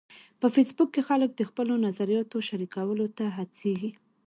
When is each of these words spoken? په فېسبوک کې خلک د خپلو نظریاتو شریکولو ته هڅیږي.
په 0.39 0.47
فېسبوک 0.53 0.89
کې 0.93 1.01
خلک 1.09 1.29
د 1.35 1.41
خپلو 1.49 1.73
نظریاتو 1.85 2.37
شریکولو 2.47 3.05
ته 3.17 3.25
هڅیږي. 3.37 3.91